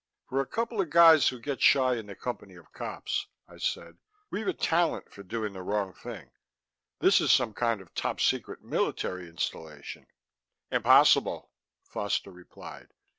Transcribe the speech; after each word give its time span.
"For 0.29 0.41
a 0.41 0.47
couple 0.47 0.81
of 0.81 0.89
guys 0.89 1.27
who 1.27 1.37
get 1.39 1.61
shy 1.61 1.93
in 1.95 2.07
the 2.07 2.15
company 2.15 2.55
of 2.55 2.71
cops," 2.73 3.27
I 3.47 3.59
said, 3.59 3.99
"we've 4.31 4.47
a 4.47 4.51
talent 4.53 5.11
for 5.13 5.21
doing 5.21 5.53
the 5.53 5.61
wrong 5.61 5.93
thing. 5.93 6.31
This 6.97 7.21
is 7.21 7.31
some 7.31 7.53
kind 7.53 7.81
of 7.81 7.93
Top 7.93 8.19
Secret 8.19 8.63
military 8.63 9.29
installation." 9.29 10.07
"Impossible," 10.71 11.51
Foster 11.83 12.31
replied. 12.31 12.95